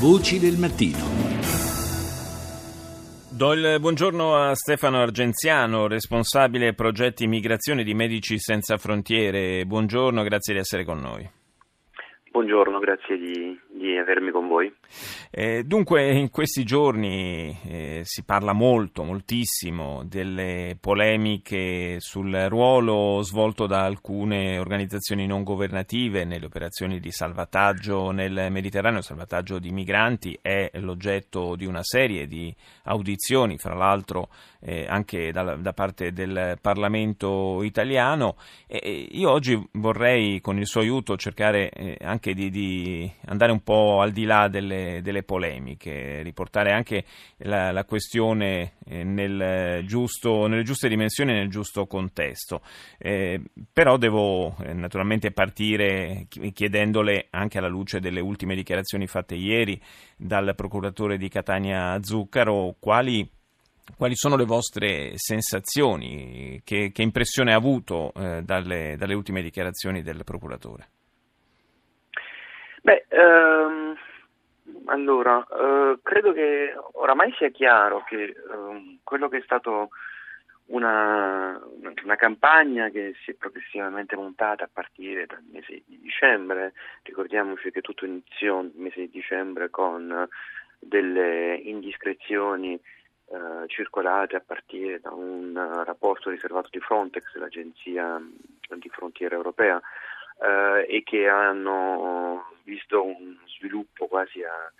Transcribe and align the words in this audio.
Voci 0.00 0.38
del 0.38 0.54
mattino. 0.56 1.02
Do 3.36 3.52
il 3.52 3.80
buongiorno 3.80 4.36
a 4.36 4.54
Stefano 4.54 4.98
Argenziano, 4.98 5.88
responsabile 5.88 6.72
progetti 6.72 7.26
migrazione 7.26 7.82
di 7.82 7.94
Medici 7.94 8.38
Senza 8.38 8.76
Frontiere. 8.76 9.64
Buongiorno, 9.64 10.22
grazie 10.22 10.54
di 10.54 10.60
essere 10.60 10.84
con 10.84 11.00
noi. 11.00 11.28
Buongiorno, 12.30 12.78
grazie 12.78 13.18
di, 13.18 13.58
di 13.78 13.96
avermi 13.96 14.30
con 14.30 14.48
voi. 14.48 14.72
Eh, 15.30 15.62
dunque, 15.64 16.10
in 16.10 16.30
questi 16.30 16.64
giorni 16.64 17.56
eh, 17.66 18.00
si 18.04 18.24
parla 18.24 18.52
molto, 18.52 19.04
moltissimo 19.04 20.02
delle 20.04 20.76
polemiche 20.78 21.96
sul 22.00 22.46
ruolo 22.48 23.22
svolto 23.22 23.66
da 23.66 23.84
alcune 23.84 24.58
organizzazioni 24.58 25.26
non 25.26 25.44
governative 25.44 26.24
nelle 26.24 26.46
operazioni 26.46 26.98
di 26.98 27.10
salvataggio 27.10 28.10
nel 28.10 28.48
Mediterraneo, 28.50 29.00
salvataggio 29.00 29.58
di 29.58 29.70
migranti, 29.70 30.38
è 30.42 30.70
l'oggetto 30.74 31.54
di 31.56 31.66
una 31.66 31.82
serie 31.82 32.26
di 32.26 32.54
audizioni, 32.84 33.58
fra 33.58 33.74
l'altro 33.74 34.28
eh, 34.60 34.86
anche 34.88 35.30
da, 35.30 35.54
da, 35.56 35.72
parte 35.72 36.12
del 36.12 36.58
Parlamento 36.60 37.62
italiano. 37.62 38.36
E 38.66 39.08
io 39.10 39.30
oggi 39.30 39.60
vorrei, 39.72 40.40
con 40.40 40.58
il 40.58 40.66
suo 40.66 40.80
aiuto, 40.80 41.16
cercare 41.16 41.70
eh, 41.70 41.96
anche 42.00 42.34
di, 42.34 42.50
di 42.50 43.10
andare 43.26 43.52
un 43.52 43.62
po' 43.62 43.67
al 43.74 44.12
di 44.12 44.24
là 44.24 44.48
delle, 44.48 45.00
delle 45.02 45.22
polemiche, 45.22 46.22
riportare 46.22 46.72
anche 46.72 47.04
la, 47.38 47.70
la 47.70 47.84
questione 47.84 48.74
eh, 48.86 49.04
nel 49.04 49.84
giusto, 49.84 50.46
nelle 50.46 50.62
giuste 50.62 50.88
dimensioni 50.88 51.32
e 51.32 51.34
nel 51.34 51.50
giusto 51.50 51.86
contesto. 51.86 52.62
Eh, 52.98 53.40
però 53.72 53.96
devo 53.96 54.56
eh, 54.62 54.72
naturalmente 54.72 55.30
partire 55.32 56.26
chiedendole, 56.52 57.26
anche 57.30 57.58
alla 57.58 57.68
luce 57.68 58.00
delle 58.00 58.20
ultime 58.20 58.54
dichiarazioni 58.54 59.06
fatte 59.06 59.34
ieri 59.34 59.80
dal 60.16 60.54
procuratore 60.54 61.16
di 61.16 61.28
Catania 61.28 61.98
Zuccaro, 62.02 62.76
quali 62.78 63.28
quali 63.96 64.16
sono 64.16 64.36
le 64.36 64.44
vostre 64.44 65.12
sensazioni? 65.14 66.60
Che, 66.62 66.90
che 66.92 67.02
impressione 67.02 67.52
ha 67.52 67.56
avuto 67.56 68.12
eh, 68.14 68.42
dalle, 68.42 68.96
dalle, 68.98 69.14
ultime 69.14 69.42
dichiarazioni 69.42 70.02
del 70.02 70.24
procuratore? 70.24 70.88
Beh, 72.82 73.06
ehm, 73.08 73.96
allora, 74.86 75.46
eh, 75.50 75.98
credo 76.02 76.32
che 76.32 76.74
oramai 76.92 77.32
sia 77.36 77.50
chiaro 77.50 78.04
che 78.04 78.22
eh, 78.22 78.98
quello 79.02 79.28
che 79.28 79.38
è 79.38 79.42
stato 79.42 79.90
una, 80.66 81.60
una, 82.04 82.16
campagna 82.16 82.90
che 82.90 83.14
si 83.24 83.30
è 83.30 83.34
progressivamente 83.34 84.16
montata 84.16 84.64
a 84.64 84.70
partire 84.70 85.26
dal 85.26 85.42
mese 85.50 85.82
di 85.86 85.98
dicembre, 86.00 86.74
ricordiamoci 87.02 87.70
che 87.70 87.80
tutto 87.80 88.04
iniziò 88.04 88.60
nel 88.60 88.72
mese 88.74 89.00
di 89.00 89.10
dicembre 89.10 89.70
con 89.70 90.28
delle 90.78 91.54
indiscrezioni 91.56 92.74
eh, 92.74 93.66
circolate 93.66 94.36
a 94.36 94.42
partire 94.44 95.00
da 95.00 95.10
un 95.10 95.52
rapporto 95.84 96.30
riservato 96.30 96.68
di 96.70 96.80
Frontex, 96.80 97.34
l'agenzia 97.34 98.20
di 98.76 98.88
frontiera 98.90 99.36
europea, 99.36 99.80
eh, 100.40 100.86
e 100.88 101.02
che 101.02 101.28
hanno 101.28 102.52
visto 102.64 103.04
un 103.04 103.36
sviluppo 103.46 104.06
quasi 104.06 104.42
a 104.42 104.72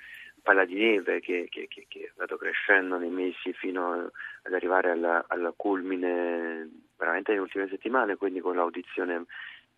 palla 0.43 0.65
di 0.65 0.75
neve 0.75 1.21
che, 1.21 1.47
che, 1.51 1.67
che, 1.69 1.87
che 1.89 2.01
è 2.01 2.09
andato 2.13 2.37
crescendo 2.37 2.97
nei 2.97 3.11
mesi 3.11 3.53
fino 3.53 4.11
ad 4.43 4.53
arrivare 4.53 4.91
alla, 4.91 5.25
alla 5.29 5.53
culmine 5.55 6.69
veramente 6.97 7.31
nelle 7.31 7.43
ultime 7.43 7.69
settimane, 7.69 8.17
quindi 8.17 8.41
con 8.41 8.57
l'audizione 8.57 9.25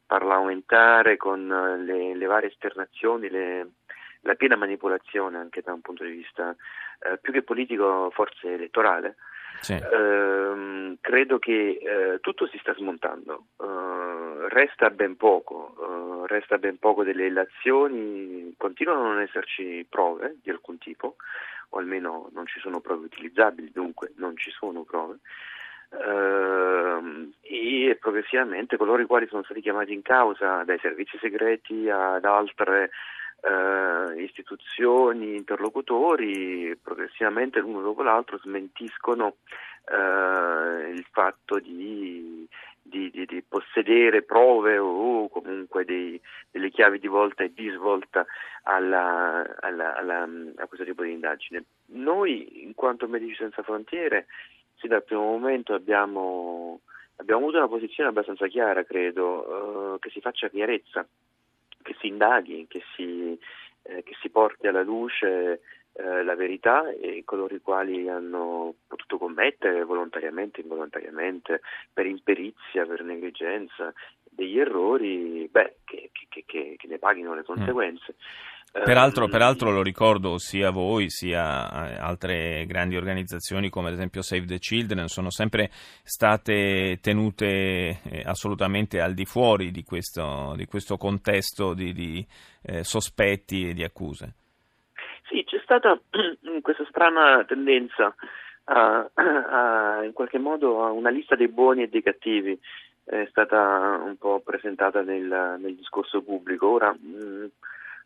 parlamentare, 0.07 1.17
con 1.17 1.47
le, 1.85 2.15
le 2.15 2.27
varie 2.27 2.49
esternazioni, 2.49 3.29
le, 3.29 3.71
la 4.23 4.35
piena 4.35 4.57
manipolazione 4.57 5.39
anche 5.39 5.63
da 5.63 5.73
un 5.73 5.81
punto 5.81 6.05
di 6.05 6.11
vista 6.11 6.55
eh, 7.01 7.19
più 7.19 7.33
che 7.33 7.43
politico, 7.43 8.11
forse 8.11 8.55
elettorale. 8.55 9.17
Sì. 9.61 9.75
Eh, 9.75 10.97
credo 11.01 11.39
che 11.39 11.79
eh, 11.83 12.21
tutto 12.21 12.47
si 12.47 12.59
sta 12.59 12.75
smontando, 12.75 13.47
eh, 13.61 14.49
resta 14.49 14.91
ben 14.91 15.17
poco, 15.17 15.75
eh, 15.79 16.27
resta 16.27 16.59
ben 16.59 16.79
poco 16.79 17.05
delle 17.05 17.25
relazioni, 17.25 18.55
continuano 18.57 19.03
a 19.03 19.09
non 19.09 19.21
esserci 19.21 19.87
prove 19.89 20.37
di 20.43 20.51
alcun 20.51 20.79
tipo, 20.79 21.17
o 21.71 21.79
almeno 21.79 22.31
non 22.33 22.47
ci 22.47 22.61
sono 22.61 22.81
prove 22.81 23.07
utilizzabili, 23.07 23.71
dunque 23.73 24.13
non 24.17 24.37
ci 24.37 24.51
sono 24.51 24.83
prove. 24.83 25.19
Uh, 25.91 27.33
e 27.41 27.97
progressivamente 27.99 28.77
coloro 28.77 29.03
i 29.03 29.07
quali 29.07 29.27
sono 29.27 29.43
stati 29.43 29.61
chiamati 29.61 29.93
in 29.93 30.03
causa 30.03 30.63
dai 30.63 30.79
servizi 30.79 31.19
segreti 31.19 31.89
ad 31.91 32.25
altre 32.25 32.91
eh, 33.43 34.23
istituzioni, 34.23 35.37
interlocutori, 35.37 36.77
progressivamente 36.77 37.61
l'uno 37.61 37.81
dopo 37.81 38.03
l'altro 38.03 38.39
smentiscono 38.39 39.37
eh, 39.85 40.91
il 40.91 41.05
fatto 41.11 41.59
di, 41.59 42.47
di, 42.83 43.11
di, 43.11 43.25
di, 43.25 43.43
possedere 43.47 44.23
prove 44.23 44.79
o 44.79 45.29
comunque 45.29 45.85
dei, 45.85 46.21
delle 46.51 46.71
chiavi 46.71 46.99
di 46.99 47.07
volta 47.07 47.45
e 47.45 47.53
di 47.53 47.69
svolta 47.71 48.27
alla, 48.65 49.45
alla, 49.61 49.97
alla, 49.97 50.23
a 50.57 50.67
questo 50.67 50.85
tipo 50.85 51.03
di 51.03 51.13
indagine. 51.13 51.65
Noi, 51.87 52.63
in 52.63 52.75
quanto 52.75 53.09
Medici 53.09 53.37
Senza 53.37 53.63
Frontiere, 53.63 54.27
sì, 54.77 54.87
dal 54.87 55.05
primo 55.05 55.23
momento 55.23 55.75
abbiamo, 55.75 56.81
abbiamo 57.17 57.43
avuto 57.43 57.59
una 57.59 57.69
posizione 57.69 58.11
abbastanza 58.11 58.47
chiara, 58.49 58.85
credo, 58.85 59.95
eh, 59.95 59.99
che 59.99 60.11
si 60.11 60.21
faccia 60.21 60.49
chiarezza 60.49 61.07
si 62.01 62.09
indaghi, 62.09 62.67
che 62.69 62.83
si, 62.95 63.39
eh, 63.83 64.03
che 64.03 64.15
si 64.21 64.31
porti 64.31 64.67
alla 64.67 64.83
luce 64.83 65.61
eh, 65.93 66.23
la 66.23 66.35
verità 66.35 66.91
e 66.91 67.23
coloro 67.25 67.55
i 67.55 67.61
quali 67.61 68.09
hanno 68.09 68.75
potuto 68.87 69.19
commettere 69.19 69.85
volontariamente, 69.85 70.61
involontariamente, 70.61 71.61
per 71.93 72.07
imperizia, 72.07 72.87
per 72.87 73.03
negligenza, 73.03 73.93
degli 74.23 74.59
errori, 74.59 75.49
beh, 75.51 75.77
che, 75.85 76.11
che, 76.13 76.45
che, 76.47 76.75
che 76.79 76.87
ne 76.87 76.99
paghino 76.99 77.35
le 77.35 77.43
conseguenze. 77.43 78.15
Mm. 78.17 78.50
Peraltro, 78.73 79.25
ehm, 79.25 79.31
peraltro, 79.31 79.71
lo 79.73 79.83
ricordo 79.83 80.39
sia 80.39 80.71
voi 80.71 81.11
sia 81.11 81.89
eh, 81.89 81.99
altre 81.99 82.65
grandi 82.67 82.97
organizzazioni 82.97 83.69
come 83.69 83.89
ad 83.89 83.95
esempio 83.95 84.23
Save 84.23 84.47
the 84.47 84.59
Children 84.59 85.09
sono 85.09 85.31
sempre 85.31 85.71
state 85.73 86.99
tenute 87.03 88.01
eh, 88.05 88.23
assolutamente 88.25 89.01
al 89.01 89.15
di 89.15 89.25
fuori 89.25 89.73
di 89.73 89.83
questo, 89.83 90.55
di 90.57 90.67
questo 90.67 90.97
contesto 90.97 91.75
di, 91.75 91.93
di 91.93 92.25
eh, 92.63 92.85
sospetti 92.85 93.69
e 93.69 93.75
di 93.75 93.83
accuse. 93.83 94.35
Sì, 95.29 95.43
c'è 95.45 95.61
stata 95.65 95.99
questa 96.63 96.85
strana 96.89 97.45
tendenza 97.45 98.15
a, 98.65 99.11
a, 99.15 100.05
in 100.05 100.13
qualche 100.13 100.39
modo 100.39 100.85
a 100.85 100.93
una 100.93 101.11
lista 101.11 101.35
dei 101.35 101.49
buoni 101.49 101.83
e 101.83 101.89
dei 101.89 102.03
cattivi 102.03 102.57
è 103.05 103.27
stata 103.31 104.01
un 104.05 104.17
po' 104.17 104.41
presentata 104.45 105.03
nel, 105.03 105.59
nel 105.59 105.75
discorso 105.75 106.23
pubblico. 106.23 106.71
Ora 106.71 106.93
mh, 106.93 107.51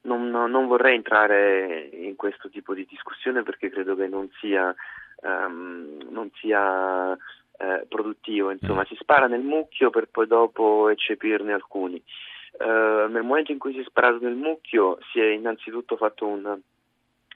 non, 0.05 0.31
non, 0.31 0.67
vorrei 0.67 0.95
entrare 0.95 1.89
in 1.93 2.17
questo 2.17 2.49
tipo 2.49 2.75
di 2.75 2.87
discussione 2.89 3.43
perché 3.43 3.71
credo 3.71 3.95
che 3.95 4.07
non 4.07 4.29
sia, 4.41 4.75
um, 5.23 5.99
non 6.11 6.31
sia 6.35 7.17
eh, 7.59 7.87
produttivo. 7.89 8.51
Insomma, 8.51 8.83
mm. 8.83 8.87
si 8.87 8.97
spara 8.99 9.27
nel 9.27 9.43
mucchio 9.43 9.91
per 9.91 10.09
poi 10.09 10.27
dopo 10.27 10.89
eccepirne 10.89 11.53
alcuni. 11.53 12.03
Uh, 12.59 13.11
nel 13.11 13.23
momento 13.25 13.51
in 13.51 13.59
cui 13.59 13.73
si 13.73 13.81
è 13.81 13.85
sparato 13.85 14.19
nel 14.21 14.37
mucchio 14.37 14.99
si 15.11 15.19
è 15.19 15.27
innanzitutto 15.27 15.97
fatto 15.97 16.25
un, 16.27 16.57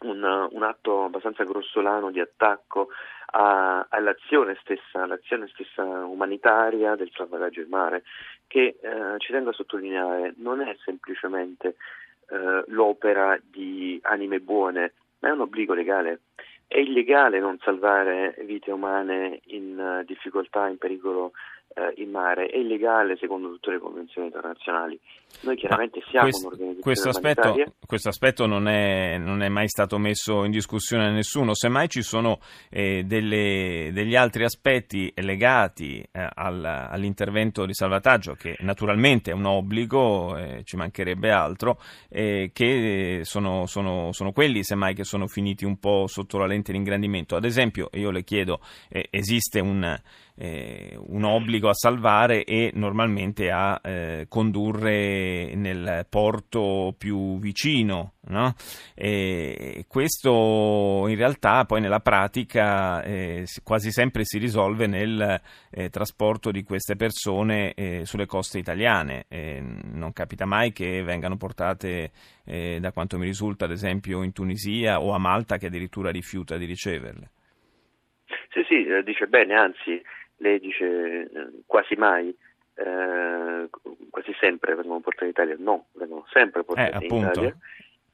un, 0.02 0.48
un 0.52 0.62
atto 0.62 1.04
abbastanza 1.04 1.42
grossolano 1.42 2.12
di 2.12 2.20
attacco 2.20 2.88
a, 3.30 3.86
all'azione 3.88 4.56
stessa, 4.60 5.02
all'azione 5.02 5.48
stessa 5.48 5.82
umanitaria 5.82 6.94
del 6.94 7.10
salvataggio 7.12 7.60
in 7.62 7.68
mare, 7.68 8.04
che 8.46 8.78
eh, 8.80 9.18
ci 9.18 9.32
tengo 9.32 9.50
a 9.50 9.54
sottolineare 9.54 10.34
non 10.36 10.60
è 10.60 10.76
semplicemente 10.84 11.76
eh, 12.30 12.64
l'opera 12.68 13.38
di 13.42 13.98
anime 14.02 14.40
buone, 14.40 14.92
ma 15.20 15.28
è 15.28 15.32
un 15.32 15.40
obbligo 15.40 15.74
legale. 15.74 16.20
È 16.66 16.76
illegale 16.76 17.40
non 17.40 17.58
salvare 17.62 18.36
vite 18.44 18.70
umane 18.70 19.40
in 19.46 19.78
uh, 19.78 20.04
difficoltà, 20.04 20.68
in 20.68 20.76
pericolo 20.76 21.32
uh, 21.68 22.00
in 22.00 22.10
mare, 22.10 22.46
è 22.46 22.58
illegale 22.58 23.16
secondo 23.16 23.48
tutte 23.50 23.72
le 23.72 23.78
convenzioni 23.78 24.28
internazionali. 24.28 24.98
Noi 25.42 25.56
chiaramente 25.56 26.00
siamo 26.08 26.24
questo, 26.24 26.46
un'organizzazione 26.46 26.82
questo 26.82 27.08
aspetto, 27.10 27.72
questo 27.86 28.08
aspetto 28.08 28.46
non, 28.46 28.66
è, 28.66 29.18
non, 29.18 29.42
è, 29.42 29.48
mai 29.48 29.68
stato 29.68 29.98
messo 29.98 30.44
in 30.44 30.50
discussione 30.50 31.04
da 31.04 31.10
nessuno, 31.12 31.54
semmai 31.54 31.88
ci 31.88 32.02
sono 32.02 32.38
eh, 32.70 33.04
delle, 33.04 33.90
degli 33.92 34.16
altri 34.16 34.44
aspetti 34.44 35.12
legati 35.16 36.00
eh, 36.00 36.28
al, 36.34 36.64
all'intervento 36.64 37.66
di 37.66 37.74
salvataggio, 37.74 38.32
che 38.34 38.56
naturalmente 38.60 39.30
è 39.30 39.34
un 39.34 39.44
obbligo, 39.44 40.36
eh, 40.36 40.62
ci 40.64 40.76
mancherebbe 40.76 41.30
altro, 41.30 41.78
eh, 42.08 42.50
che 42.52 43.20
sono, 43.22 43.66
sono, 43.66 44.12
sono, 44.12 44.32
quelli 44.32 44.64
semmai 44.64 44.94
che 44.94 45.04
sono 45.04 45.26
finiti 45.26 45.64
un 45.64 45.78
po' 45.78 46.06
sotto 46.06 46.38
la 46.38 46.46
lente 46.46 46.72
di 46.72 46.78
ingrandimento. 46.78 47.36
Ad 47.36 47.44
esempio, 47.44 47.90
io 47.92 48.10
le 48.10 48.24
chiedo, 48.24 48.60
eh, 48.88 49.08
esiste 49.10 49.60
un 49.60 49.96
eh, 50.40 50.96
un 50.96 51.24
obbligo 51.24 51.68
a 51.68 51.74
salvare 51.74 52.44
e 52.44 52.70
normalmente 52.74 53.50
a 53.50 53.80
eh, 53.82 54.26
condurre 54.28 55.52
nel 55.54 56.06
porto 56.08 56.94
più 56.96 57.38
vicino. 57.40 58.12
No? 58.28 58.54
Questo 59.88 61.06
in 61.08 61.16
realtà 61.16 61.64
poi 61.64 61.80
nella 61.80 62.00
pratica 62.00 63.02
eh, 63.02 63.46
quasi 63.64 63.90
sempre 63.90 64.24
si 64.24 64.36
risolve 64.36 64.86
nel 64.86 65.40
eh, 65.70 65.88
trasporto 65.88 66.50
di 66.50 66.62
queste 66.62 66.94
persone 66.94 67.72
eh, 67.72 68.04
sulle 68.04 68.26
coste 68.26 68.58
italiane. 68.58 69.24
non 69.30 70.12
capita 70.12 70.44
mai 70.44 70.72
che 70.72 71.02
vengano 71.02 71.36
portate, 71.36 72.10
da 72.44 72.92
quanto 72.92 73.18
mi 73.18 73.26
risulta, 73.26 73.64
ad 73.64 73.72
esempio 73.72 74.22
in 74.22 74.32
Tunisia 74.32 75.00
o 75.00 75.12
a 75.12 75.18
Malta 75.18 75.58
che 75.58 75.66
addirittura 75.66 76.10
rifiuta 76.10 76.56
di 76.56 76.64
riceverle. 76.64 77.30
Sì, 78.50 78.64
sì, 78.66 78.86
dice 79.04 79.26
bene, 79.26 79.54
anzi, 79.54 80.02
lei 80.38 80.58
dice 80.58 81.22
eh, 81.22 81.48
quasi 81.66 81.94
mai. 81.94 82.36
Eh, 82.74 83.68
quasi 84.10 84.32
sempre 84.38 84.76
vengono 84.76 85.00
portate 85.00 85.24
in 85.24 85.30
Italia, 85.30 85.56
no, 85.58 85.86
vengono 85.94 86.24
sempre 86.30 86.62
portate 86.62 87.06
in 87.06 87.14
Italia 87.16 87.56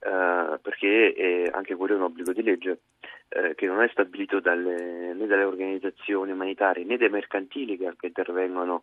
eh, 0.05 0.59
perché 0.61 1.51
anche 1.53 1.75
quello 1.75 1.95
è 1.95 1.97
un 1.97 2.03
obbligo 2.03 2.33
di 2.33 2.43
legge 2.43 2.81
eh, 3.29 3.55
che 3.55 3.67
non 3.67 3.83
è 3.83 3.89
stabilito 3.89 4.39
dalle, 4.39 5.15
né 5.15 5.27
dalle 5.27 5.45
organizzazioni 5.45 6.31
umanitarie 6.31 6.85
né 6.85 6.99
dai 6.99 7.09
mercantili 7.09 7.79
che 7.79 7.87
anche 7.87 8.07
intervengono 8.07 8.83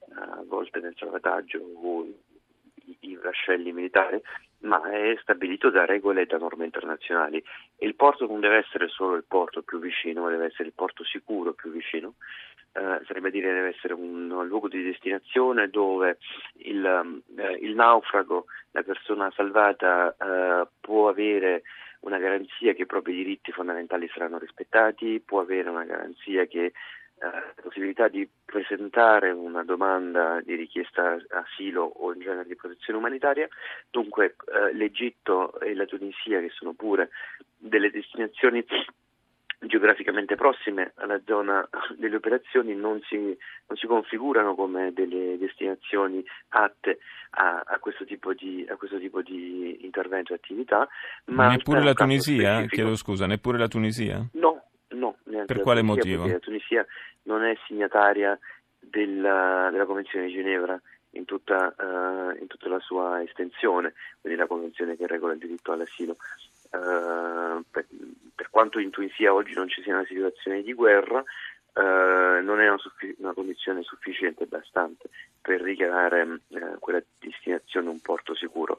eh, 0.00 0.12
a 0.18 0.44
volte 0.44 0.80
nel 0.80 0.94
salvataggio 0.96 1.58
o 1.58 2.04
i, 2.84 2.96
i 3.00 3.16
vascelli 3.16 3.72
militari, 3.72 4.20
ma 4.60 4.90
è 4.90 5.16
stabilito 5.20 5.70
da 5.70 5.84
regole 5.84 6.22
e 6.22 6.26
da 6.26 6.38
norme 6.38 6.64
internazionali. 6.64 7.42
E 7.76 7.86
il 7.86 7.94
porto 7.94 8.26
non 8.26 8.40
deve 8.40 8.58
essere 8.58 8.88
solo 8.88 9.14
il 9.14 9.24
porto 9.26 9.62
più 9.62 9.78
vicino, 9.78 10.22
ma 10.22 10.30
deve 10.30 10.46
essere 10.46 10.68
il 10.68 10.74
porto 10.74 11.04
sicuro 11.04 11.52
più 11.52 11.70
vicino. 11.70 12.14
Eh, 12.76 13.00
sarebbe 13.06 13.30
dire 13.30 13.54
deve 13.54 13.68
essere 13.68 13.94
un, 13.94 14.28
luogo 14.46 14.68
di 14.68 14.82
destinazione 14.82 15.70
dove 15.70 16.18
il, 16.58 16.84
eh, 17.36 17.52
il 17.62 17.74
naufrago, 17.74 18.44
la 18.72 18.82
persona 18.82 19.32
salvata 19.34 20.14
eh, 20.14 20.66
può 20.78 21.08
avere 21.08 21.62
una 22.00 22.18
garanzia 22.18 22.74
che 22.74 22.82
i 22.82 22.86
propri 22.86 23.14
diritti 23.14 23.50
fondamentali 23.50 24.06
saranno 24.12 24.36
rispettati, 24.36 25.22
può 25.24 25.40
avere 25.40 25.70
una 25.70 25.84
garanzia 25.84 26.44
che 26.44 26.72
la 27.18 27.32
eh, 27.32 27.62
possibilità 27.62 28.08
di 28.08 28.28
presentare 28.44 29.30
una 29.30 29.64
domanda 29.64 30.42
di 30.44 30.54
richiesta 30.54 31.16
asilo 31.30 31.82
o 31.82 32.12
in 32.12 32.20
genere 32.20 32.46
di 32.46 32.56
protezione 32.56 32.98
umanitaria. 32.98 33.48
Dunque 33.90 34.36
eh, 34.52 34.74
l'Egitto 34.74 35.58
e 35.60 35.74
la 35.74 35.86
Tunisia, 35.86 36.40
che 36.40 36.50
sono 36.50 36.74
pure 36.74 37.08
delle 37.56 37.90
destinazioni 37.90 38.62
geograficamente 39.60 40.34
prossime 40.34 40.92
alla 40.96 41.20
zona 41.24 41.66
delle 41.96 42.16
operazioni 42.16 42.74
non 42.74 43.00
si, 43.02 43.16
non 43.16 43.76
si 43.76 43.86
configurano 43.86 44.54
come 44.54 44.92
delle 44.92 45.38
destinazioni 45.38 46.24
atte 46.48 46.98
a, 47.30 47.62
a, 47.64 47.78
questo, 47.78 48.04
tipo 48.04 48.32
di, 48.34 48.66
a 48.68 48.76
questo 48.76 48.98
tipo 48.98 49.22
di 49.22 49.84
intervento 49.84 50.32
e 50.32 50.36
attività. 50.36 50.88
Ma 51.26 51.48
neppure 51.48 51.82
la 51.82 51.94
Tunisia? 51.94 52.64
Chiedo 52.66 52.96
scusa, 52.96 53.26
neppure 53.26 53.58
la 53.58 53.68
Tunisia? 53.68 54.24
No, 54.32 54.62
no. 54.88 55.16
Per 55.24 55.60
quale 55.60 55.80
Tunisia, 55.80 56.16
motivo? 56.18 56.26
La 56.26 56.38
Tunisia 56.38 56.86
non 57.22 57.44
è 57.44 57.56
signataria 57.66 58.38
della, 58.78 59.68
della 59.70 59.86
Convenzione 59.86 60.26
di 60.26 60.32
Ginevra 60.32 60.80
in 61.10 61.24
tutta, 61.24 61.74
uh, 61.78 62.38
in 62.40 62.46
tutta, 62.46 62.68
la 62.68 62.78
sua 62.80 63.22
estensione, 63.22 63.94
quindi 64.20 64.38
la 64.38 64.46
Convenzione 64.46 64.96
che 64.96 65.06
regola 65.06 65.32
il 65.32 65.38
diritto 65.38 65.72
all'asilo. 65.72 66.16
Uh, 66.70 67.62
per, 67.70 67.86
quanto 68.56 68.78
in 68.78 68.88
Tunisia 68.88 69.34
oggi 69.34 69.52
non 69.52 69.68
ci 69.68 69.82
sia 69.82 69.92
una 69.92 70.06
situazione 70.06 70.62
di 70.62 70.72
guerra, 70.72 71.18
uh, 71.18 72.42
non 72.42 72.58
è 72.58 72.66
una, 72.66 72.78
suffi- 72.78 73.14
una, 73.18 73.34
condizione 73.34 73.82
sufficiente 73.82 74.44
e 74.44 74.46
bastante 74.46 75.10
per 75.42 75.60
richiamare 75.60 76.40
quella 76.78 77.02
destinazione 77.18 77.90
un 77.90 78.00
porto 78.00 78.34
sicuro. 78.34 78.78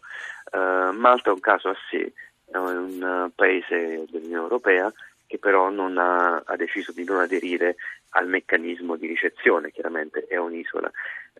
Malta 0.51 1.29
è 1.29 1.33
un 1.33 1.39
caso 1.39 1.69
a 1.69 1.75
sé, 1.91 2.11
è 2.49 2.57
un 2.57 3.29
paese 3.35 4.07
dell'Unione 4.09 4.41
Europea 4.41 4.91
che 5.27 5.37
però 5.37 5.67
ha, 5.67 6.41
ha, 6.43 6.55
deciso 6.55 6.91
di 6.91 7.03
non 7.03 7.19
aderire 7.19 7.75
al 8.17 8.27
meccanismo 8.27 8.95
di 8.95 9.07
ricezione, 9.07 9.71
chiaramente 9.71 10.25
è 10.27 10.37
un'isola 10.37 10.91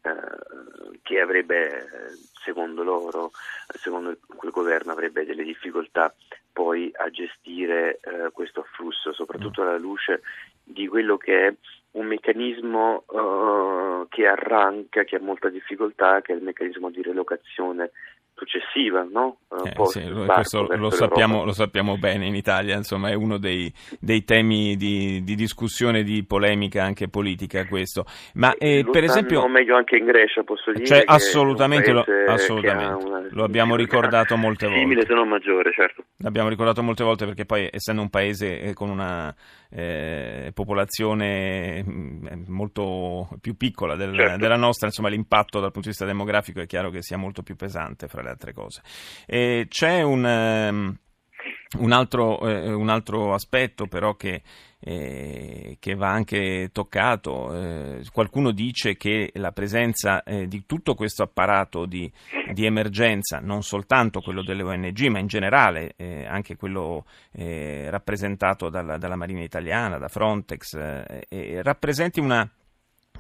eh, 0.03 1.00
che 1.01 1.19
avrebbe, 1.19 1.88
secondo 2.44 2.83
loro, 2.83 3.31
secondo 3.68 4.15
quel 4.35 4.51
governo, 4.51 4.91
avrebbe 4.91 5.25
delle 5.25 5.44
difficoltà 5.44 6.13
poi 6.53 6.91
a 6.95 7.09
gestire 7.09 8.00
eh, 8.01 8.29
questo 8.31 8.62
afflusso, 8.62 9.12
soprattutto 9.13 9.62
alla 9.62 9.77
luce 9.77 10.21
di 10.63 10.88
quello 10.88 11.18
che 11.18 11.47
è 11.47 11.53
un 11.91 12.06
meccanismo 12.06 13.06
uh, 13.07 14.07
che 14.09 14.27
arranca, 14.27 15.03
che 15.03 15.15
ha 15.15 15.19
molta 15.19 15.50
difficoltà, 15.50 16.21
che 16.21 16.33
è 16.33 16.35
il 16.35 16.44
meccanismo 16.44 16.91
di 16.91 17.01
relocazione 17.01 17.91
successiva, 18.35 19.03
no? 19.09 19.39
Eh, 19.63 19.86
sì, 19.86 20.01
questo 20.25 20.68
lo 20.75 20.89
sappiamo, 20.89 21.44
lo 21.44 21.54
sappiamo, 21.54 21.98
bene 21.98 22.25
in 22.25 22.36
Italia, 22.36 22.75
insomma 22.75 23.09
è 23.09 23.13
uno 23.13 23.38
dei, 23.38 23.71
dei 24.00 24.24
temi 24.24 24.75
di, 24.75 25.24
di, 25.24 25.36
discussione, 25.36 26.04
di 26.04 26.24
polemica 26.24 26.83
anche 26.83 27.07
politica 27.07 27.65
questo. 27.65 28.06
Ma 28.36 28.54
eh, 28.56 28.86
per 28.89 29.04
esempio... 29.04 29.42
O 29.42 29.48
meglio 29.48 29.75
anche 29.75 29.98
in 29.98 30.06
Grecia, 30.06 30.44
posso 30.44 30.71
dire. 30.71 30.86
Cioè, 30.86 31.04
assolutamente, 31.06 31.92
lo, 31.92 32.06
assolutamente. 32.27 33.30
lo 33.31 33.44
abbiamo 33.44 33.75
ricordato 33.75 34.36
molte 34.36 34.65
volte. 34.65 34.81
Simile 34.81 35.06
se 35.06 35.13
non 35.13 35.27
maggiore, 35.27 35.71
certo. 35.74 36.04
L'abbiamo 36.18 36.50
ricordato 36.50 36.83
molte 36.83 37.04
volte 37.04 37.25
perché 37.25 37.45
poi 37.45 37.68
essendo 37.71 38.01
un 38.01 38.09
paese 38.09 38.59
eh, 38.59 38.74
con 38.74 38.89
una 38.89 39.33
eh, 39.69 40.51
popolazione 40.54 41.83
mm, 41.83 42.44
molto 42.48 43.30
più 43.42 43.56
piccola 43.57 43.95
del, 43.95 44.15
certo. 44.15 44.38
della 44.38 44.56
nostra, 44.56 44.88
insomma 44.88 45.09
l'impatto 45.09 45.59
dal 45.59 45.71
punto 45.71 45.89
di 45.89 45.95
vista 45.95 46.06
demografico 46.06 46.62
è 46.62 46.65
chiaro 46.65 46.89
che 46.89 47.01
sia 47.01 47.18
molto 47.18 47.44
più 47.44 47.56
pesante 47.56 48.07
fra 48.07 48.21
le 48.21 48.30
altre 48.30 48.54
cose. 48.54 48.81
E 49.25 49.46
c'è 49.67 50.01
un... 50.01 50.23
Um, 50.23 50.97
un 51.79 51.91
altro, 51.91 52.47
eh, 52.47 52.71
un 52.71 52.88
altro, 52.88 53.33
aspetto 53.33 53.88
però 53.88 54.15
che, 54.15 54.41
eh, 54.79 55.75
che 55.79 55.95
va 55.95 56.09
anche 56.09 56.69
toccato, 56.71 57.53
eh, 57.53 58.01
qualcuno 58.13 58.51
dice 58.51 58.95
che 58.95 59.31
la 59.35 59.51
presenza 59.51 60.23
di 60.25 60.63
tutto 60.65 60.95
questo 60.95 61.23
apparato 61.23 61.85
di, 61.85 62.09
di, 62.53 62.65
emergenza, 62.65 63.39
non 63.39 63.63
soltanto 63.63 64.21
quello 64.21 64.44
delle 64.44 64.63
ONG, 64.63 65.07
ma 65.07 65.19
in 65.19 65.27
generale 65.27 65.95
anche 66.27 66.55
quello 66.55 67.05
rappresentato 67.31 68.69
dalla, 68.69 68.97
dalla, 68.97 69.15
Marina 69.15 69.41
Italiana, 69.41 69.97
da 69.97 70.07
Frontex, 70.07 70.77
rappresenti 71.61 72.19
una 72.19 72.49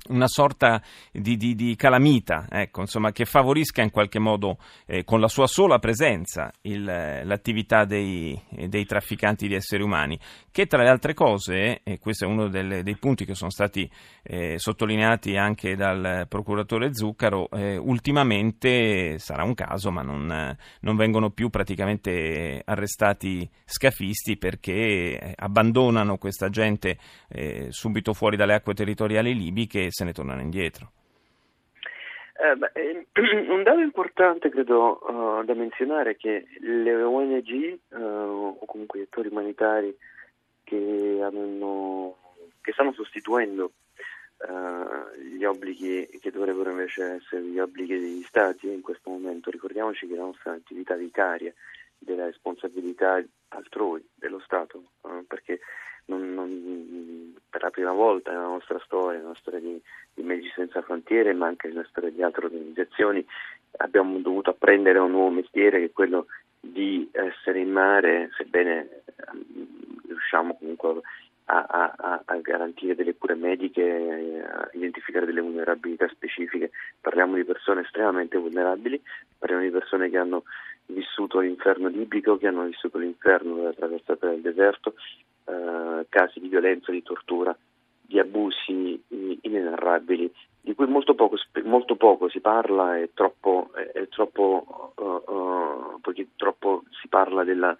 una 0.09 0.27
sorta 0.27 0.81
di, 1.11 1.37
di, 1.37 1.55
di 1.55 1.75
calamita, 1.75 2.47
ecco, 2.49 2.81
insomma, 2.81 3.11
che 3.11 3.25
favorisca 3.25 3.81
in 3.81 3.91
qualche 3.91 4.19
modo 4.19 4.57
eh, 4.85 5.03
con 5.03 5.19
la 5.19 5.27
sua 5.27 5.47
sola 5.47 5.79
presenza 5.79 6.51
il, 6.61 6.83
l'attività 6.83 7.85
dei, 7.85 8.39
dei, 8.67 8.85
trafficanti 8.85 9.47
di 9.47 9.55
esseri 9.55 9.83
umani, 9.83 10.17
che 10.51 10.65
tra 10.65 10.81
le 10.81 10.89
altre 10.89 11.13
cose, 11.13 11.81
e 11.83 11.99
questo 11.99 12.25
è 12.25 12.27
uno 12.27 12.47
delle, 12.47 12.83
dei 12.83 12.97
punti 12.97 13.25
che 13.25 13.35
sono 13.35 13.49
stati 13.49 13.89
eh, 14.23 14.55
sottolineati 14.57 15.35
anche 15.37 15.75
dal 15.75 16.25
procuratore 16.27 16.93
Zuccaro, 16.93 17.49
eh, 17.51 17.77
ultimamente 17.77 19.19
sarà 19.19 19.43
un 19.43 19.53
caso, 19.53 19.91
ma 19.91 20.01
non, 20.01 20.55
non, 20.81 20.95
vengono 20.95 21.29
più 21.29 21.49
praticamente 21.49 22.61
arrestati 22.65 23.47
scafisti 23.65 24.37
perché 24.37 25.33
abbandonano 25.35 26.17
questa 26.17 26.49
gente 26.49 26.97
eh, 27.29 27.67
subito 27.69 28.13
fuori 28.13 28.35
dalle 28.35 28.55
acque 28.55 28.73
territoriali 28.73 29.35
libiche 29.35 29.86
se 29.91 30.03
ne 30.03 30.13
tornano 30.13 30.41
indietro. 30.41 30.91
Eh, 32.39 32.55
beh, 32.55 32.71
eh, 32.73 33.07
un 33.49 33.63
dato 33.63 33.79
importante 33.79 34.49
credo 34.49 34.99
uh, 35.01 35.43
da 35.43 35.55
menzionare 35.55 36.11
è 36.11 36.15
che 36.17 36.45
le 36.59 37.01
ONG 37.01 37.79
uh, 37.89 38.57
o 38.59 38.65
comunque 38.65 38.99
gli 38.99 39.03
attori 39.03 39.29
umanitari 39.29 39.97
che, 40.63 41.19
hanno, 41.19 42.15
che 42.61 42.73
stanno 42.73 42.93
sostituendo 42.93 43.71
uh, 44.47 45.19
gli 45.19 45.43
obblighi 45.43 46.19
che 46.21 46.29
dovrebbero 46.29 46.69
invece 46.69 47.15
essere 47.15 47.41
gli 47.41 47.57
obblighi 47.57 47.99
degli 47.99 48.21
Stati 48.21 48.71
in 48.71 48.81
questo 48.81 49.09
momento, 49.09 49.49
ricordiamoci 49.49 50.05
che 50.05 50.15
la 50.15 50.25
nostra 50.25 50.51
attività 50.51 50.93
vicaria 50.93 51.51
della 51.97 52.25
responsabilità 52.25 53.19
altrui 53.47 54.07
dello 54.13 54.39
Stato, 54.39 54.91
perché 55.25 55.59
non, 56.07 56.33
non, 56.33 57.35
per 57.49 57.63
la 57.63 57.69
prima 57.69 57.91
volta 57.91 58.31
nella 58.31 58.47
nostra 58.47 58.79
storia, 58.83 59.19
nella 59.19 59.35
storia 59.39 59.59
di, 59.59 59.81
di 60.13 60.23
Medici 60.23 60.51
Senza 60.55 60.81
Frontiere, 60.81 61.33
ma 61.33 61.47
anche 61.47 61.67
nella 61.67 61.85
storia 61.89 62.09
di 62.09 62.21
altre 62.21 62.45
organizzazioni, 62.45 63.25
abbiamo 63.77 64.17
dovuto 64.19 64.51
apprendere 64.51 64.99
un 64.99 65.11
nuovo 65.11 65.29
mestiere 65.29 65.79
che 65.79 65.85
è 65.85 65.91
quello 65.91 66.27
di 66.59 67.09
essere 67.11 67.59
in 67.59 67.71
mare, 67.71 68.29
sebbene 68.35 69.03
um, 69.31 69.99
riusciamo 70.07 70.55
comunque 70.57 71.01
a, 71.45 71.65
a, 71.97 72.21
a, 72.25 72.35
garantire 72.37 72.95
delle 72.95 73.15
cure 73.15 73.35
mediche, 73.35 74.43
a 74.43 74.69
identificare 74.73 75.25
delle 75.25 75.41
vulnerabilità 75.41 76.07
specifiche. 76.09 76.71
Parliamo 76.99 77.35
di 77.35 77.45
persone 77.45 77.81
estremamente 77.81 78.37
vulnerabili, 78.37 79.01
parliamo 79.37 79.63
di 79.63 79.69
persone 79.69 80.09
che 80.09 80.17
hanno 80.17 80.43
vissuto 80.87 81.39
l'inferno 81.39 81.87
libico, 81.87 82.37
che 82.37 82.47
hanno 82.47 82.63
vissuto 82.63 82.97
l'inferno 82.97 83.55
della 83.55 83.73
traversata 83.73 84.27
del 84.27 84.41
deserto, 84.41 84.95
eh, 85.47 86.05
casi 86.09 86.39
di 86.39 86.47
violenza, 86.47 86.91
di 86.91 87.03
tortura 87.03 87.55
di 88.07 88.19
abusi 88.19 89.03
inenarrabili 89.41 90.31
di 90.61 90.73
cui 90.75 90.87
molto 90.87 91.13
poco, 91.13 91.37
molto 91.63 91.95
poco 91.95 92.29
si 92.29 92.39
parla 92.41 92.97
e 92.97 93.11
troppo, 93.13 93.69
è 93.73 94.07
troppo, 94.09 94.93
uh, 94.95 95.31
uh, 95.31 96.27
troppo 96.35 96.83
si 97.01 97.07
parla 97.07 97.45
della, 97.45 97.75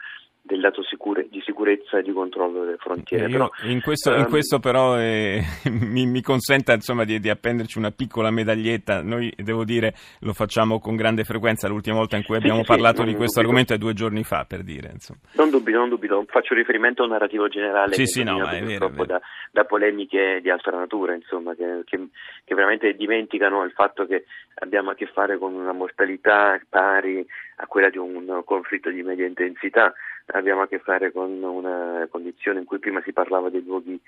del 0.48 0.62
lato 0.62 0.82
sicure, 0.84 1.27
di 1.30 1.42
sicurezza 1.42 2.00
e 2.00 2.01
di 2.01 2.12
controllo 2.12 2.63
delle 2.63 2.77
frontiere. 2.77 3.27
Però, 3.27 3.50
in, 3.63 3.82
questo, 3.82 4.12
um, 4.12 4.20
in, 4.20 4.25
questo, 4.25 4.60
però 4.60 4.98
eh, 4.98 5.44
mi, 5.70 6.08
mi, 6.08 6.22
consenta 6.22 6.74
insomma, 6.74 7.04
di, 7.04 7.20
di, 7.20 7.30
appenderci 7.30 7.77
una 7.77 7.92
piccola 7.92 8.32
medaglietta. 8.32 9.04
Noi 9.04 9.32
devo 9.36 9.66
dire 9.66 9.94
lo 10.22 10.34
facciamo 10.34 10.80
con 10.80 10.96
grande 10.96 11.25
frequenza. 11.25 11.68
L'ultima 11.68 11.98
volta 11.98 12.16
in 12.16 12.24
cui 12.24 12.38
abbiamo 12.38 12.62
sì, 12.62 12.66
parlato 12.66 13.01
sì, 13.01 13.10
di 13.10 13.16
questo 13.16 13.42
dubito. 13.42 13.42
argomento 13.42 13.74
è 13.74 13.77
due 13.77 13.94
giorni 13.94 14.24
fa, 14.24 14.46
per 14.48 14.63
dire. 14.63 14.89
Insomma. 14.94 15.20
Non 15.34 15.50
dubito, 15.50 15.77
non 15.77 15.89
dubito. 15.89 16.25
Faccio 16.27 16.56
riferimento 16.56 17.01
a 17.01 17.06
un 17.06 17.12
narrativo 17.12 17.48
generale 17.50 17.94
sì, 17.94 18.06
sì, 18.06 18.24
no, 18.24 18.48
è 18.48 18.63
vero, 18.63 18.88
è 18.88 19.06
da, 19.06 19.22
da, 19.51 19.66
polemiche 19.66 20.39
di 20.42 20.50
altra 20.50 20.77
natura, 20.77 21.13
insomma, 21.13 21.54
che, 21.56 21.82
che, 21.86 22.08
che 22.46 22.56
veramente 22.56 22.94
dimenticano 22.94 23.63
il 23.63 23.72
fatto 23.72 24.06
che 24.06 24.25
abbiamo 24.56 24.92
a 24.92 24.96
che 24.96 25.08
fare 25.08 25.38
con 25.38 25.54
una 25.54 25.74
mortalità 25.74 26.60
pari 26.70 27.25
a 27.58 27.68
quella 27.68 27.89
di 27.89 27.98
un 27.98 28.42
conflitto 28.46 28.89
di 28.89 29.04
media 29.04 29.25
intensità 29.25 29.94
abbiamo 30.28 30.62
a 30.62 30.68
che 30.68 30.80
fare 30.80 31.12
con 31.12 31.42
una 31.42 32.08
condizione 32.10 32.60
in 32.60 32.66
cui 32.66 32.80
prima 32.80 33.02
si 33.04 33.14
parlava 33.14 33.50
dei 33.50 33.64
luoghi 33.64 34.00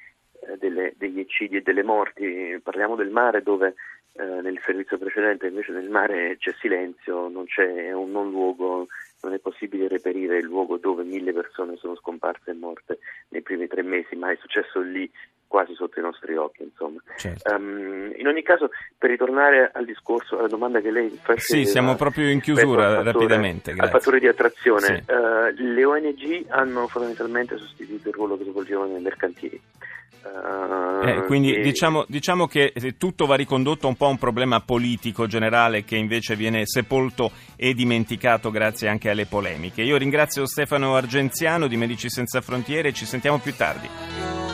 eh, 0.41 0.57
delle, 0.57 0.93
degli 0.97 1.19
eccidi 1.19 1.57
e 1.57 1.61
delle 1.61 1.83
morti, 1.83 2.59
parliamo 2.61 2.95
del 2.95 3.09
mare 3.09 3.41
dove 3.41 3.75
eh, 4.13 4.23
nel 4.23 4.59
servizio 4.65 4.97
precedente 4.97 5.47
invece 5.47 5.71
nel 5.71 5.89
mare 5.89 6.37
c'è 6.37 6.53
silenzio, 6.59 7.29
non 7.29 7.45
c'è 7.45 7.91
un 7.93 8.11
non 8.11 8.29
luogo, 8.29 8.87
non 9.21 9.33
è 9.33 9.39
possibile 9.39 9.87
reperire 9.87 10.37
il 10.37 10.45
luogo 10.45 10.77
dove 10.77 11.03
mille 11.03 11.31
persone 11.31 11.77
sono 11.77 11.95
scomparse 11.95 12.51
e 12.51 12.53
morte 12.53 12.99
nei 13.29 13.41
primi 13.41 13.67
tre 13.67 13.81
mesi, 13.81 14.15
ma 14.15 14.31
è 14.31 14.35
successo 14.35 14.81
lì 14.81 15.09
quasi 15.49 15.73
sotto 15.73 15.99
i 15.99 16.03
nostri 16.03 16.37
occhi. 16.37 16.63
Insomma. 16.63 17.01
Certo. 17.17 17.53
Um, 17.53 18.13
in 18.15 18.27
ogni 18.27 18.43
caso, 18.43 18.69
per 18.97 19.09
ritornare 19.09 19.71
al 19.73 19.83
discorso, 19.83 20.37
alla 20.37 20.47
domanda 20.47 20.79
che 20.79 20.91
lei 20.91 21.09
faceva... 21.09 21.39
Sì, 21.39 21.65
siamo 21.65 21.95
proprio 21.95 22.29
in 22.29 22.39
chiusura, 22.39 22.89
fattore, 22.89 23.11
rapidamente. 23.11 23.73
Grazie. 23.73 23.91
Al 23.91 23.99
fattore 23.99 24.19
di 24.19 24.27
attrazione, 24.27 25.03
sì. 25.05 25.11
uh, 25.11 25.73
le 25.73 25.83
ONG 25.83 26.45
hanno 26.49 26.87
fondamentalmente 26.87 27.57
sostituito 27.57 28.07
il 28.07 28.13
ruolo 28.13 28.37
che 28.37 28.45
svolgevano 28.45 28.95
i 28.95 29.01
mercantili. 29.01 29.59
Uh, 30.21 31.07
eh, 31.07 31.23
quindi 31.25 31.55
e... 31.55 31.61
diciamo, 31.61 32.05
diciamo, 32.07 32.45
che 32.45 32.73
tutto 32.97 33.25
va 33.25 33.35
ricondotto 33.35 33.87
un 33.87 33.95
po' 33.95 34.05
a 34.05 34.09
un 34.09 34.17
problema 34.17 34.59
politico 34.59 35.25
generale 35.25 35.83
che 35.83 35.95
invece 35.95 36.35
viene 36.35 36.67
sepolto 36.67 37.31
e 37.55 37.73
dimenticato 37.73 38.51
grazie 38.51 38.87
anche 38.89 39.09
alle 39.09 39.25
polemiche. 39.25 39.81
Io 39.81 39.97
ringrazio 39.97 40.45
Stefano 40.45 40.95
Argenziano 40.95 41.67
di 41.67 41.77
Medici 41.77 42.09
Senza 42.09 42.41
Frontiere 42.41 42.89
e 42.89 42.93
ci 42.93 43.05
sentiamo 43.05 43.39
più 43.39 43.55
tardi. 43.55 44.48